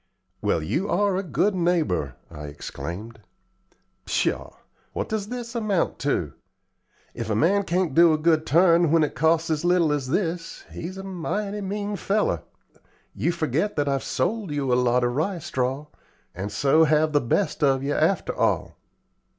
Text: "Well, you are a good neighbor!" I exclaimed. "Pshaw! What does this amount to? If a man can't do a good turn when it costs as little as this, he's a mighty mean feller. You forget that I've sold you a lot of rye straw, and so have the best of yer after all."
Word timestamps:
"Well, 0.41 0.63
you 0.63 0.89
are 0.89 1.15
a 1.15 1.21
good 1.21 1.53
neighbor!" 1.53 2.15
I 2.31 2.45
exclaimed. 2.47 3.19
"Pshaw! 4.05 4.55
What 4.93 5.07
does 5.09 5.27
this 5.29 5.53
amount 5.53 5.99
to? 5.99 6.33
If 7.13 7.29
a 7.29 7.35
man 7.35 7.61
can't 7.61 7.93
do 7.93 8.11
a 8.11 8.17
good 8.17 8.47
turn 8.47 8.91
when 8.91 9.03
it 9.03 9.13
costs 9.13 9.51
as 9.51 9.63
little 9.63 9.93
as 9.93 10.07
this, 10.09 10.65
he's 10.71 10.97
a 10.97 11.03
mighty 11.03 11.61
mean 11.61 11.95
feller. 11.97 12.41
You 13.13 13.31
forget 13.31 13.75
that 13.75 13.87
I've 13.87 14.01
sold 14.03 14.49
you 14.49 14.73
a 14.73 14.73
lot 14.73 15.03
of 15.03 15.15
rye 15.15 15.37
straw, 15.37 15.85
and 16.33 16.51
so 16.51 16.85
have 16.85 17.13
the 17.13 17.21
best 17.21 17.63
of 17.63 17.83
yer 17.83 17.95
after 17.95 18.35
all." 18.35 18.77